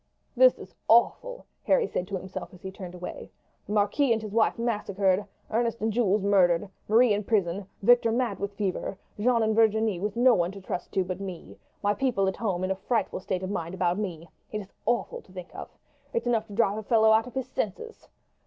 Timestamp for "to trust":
10.53-10.91